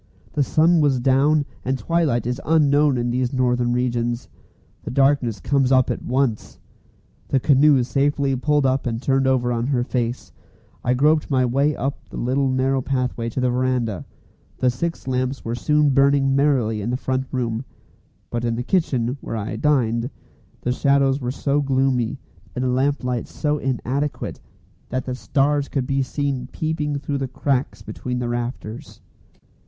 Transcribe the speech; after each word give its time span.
The 0.33 0.41
sun 0.41 0.81
was 0.81 0.99
down, 0.99 1.45
and 1.63 1.77
twilight 1.77 2.25
is 2.25 2.41
unknown 2.43 2.97
in 2.97 3.11
these 3.11 3.31
northern 3.31 3.71
regions. 3.71 4.29
The 4.81 4.89
darkness 4.89 5.39
comes 5.39 5.71
up 5.71 5.91
at 5.91 6.01
once. 6.01 6.57
The 7.27 7.39
canoe 7.39 7.83
safely 7.83 8.35
pulled 8.35 8.65
up 8.65 8.87
and 8.87 8.99
turned 8.99 9.27
over 9.27 9.51
on 9.51 9.67
her 9.67 9.83
face, 9.83 10.31
I 10.83 10.95
groped 10.95 11.29
my 11.29 11.45
way 11.45 11.75
up 11.75 11.99
the 12.09 12.17
little 12.17 12.49
narrow 12.49 12.81
pathway 12.81 13.29
to 13.29 13.39
the 13.39 13.51
verandah. 13.51 14.07
The 14.57 14.71
six 14.71 15.07
lamps 15.07 15.45
were 15.45 15.53
soon 15.53 15.91
burning 15.91 16.35
merrily 16.35 16.81
in 16.81 16.89
the 16.89 16.97
front 16.97 17.27
room; 17.31 17.63
but 18.31 18.43
in 18.43 18.55
the 18.55 18.63
kitchen, 18.63 19.17
where 19.21 19.37
I 19.37 19.55
"dined," 19.55 20.09
the 20.61 20.71
shadows 20.71 21.21
were 21.21 21.29
so 21.29 21.61
gloomy, 21.61 22.17
and 22.55 22.63
the 22.63 22.69
lamplight 22.69 23.25
was 23.25 23.29
so 23.29 23.59
inadequate, 23.59 24.39
that 24.89 25.05
the 25.05 25.13
stars 25.13 25.69
could 25.69 25.85
be 25.85 26.01
seen 26.01 26.47
peeping 26.51 26.97
through 26.97 27.19
the 27.19 27.27
cracks 27.27 27.83
between 27.83 28.17
the 28.17 28.29
rafters. 28.29 28.99